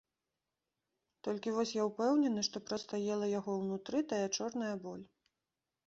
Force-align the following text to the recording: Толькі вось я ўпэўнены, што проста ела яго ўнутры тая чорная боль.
Толькі 1.27 1.53
вось 1.59 1.75
я 1.77 1.83
ўпэўнены, 1.89 2.41
што 2.49 2.57
проста 2.73 2.93
ела 3.17 3.25
яго 3.39 3.51
ўнутры 3.61 3.97
тая 4.15 4.27
чорная 4.37 4.75
боль. 4.89 5.05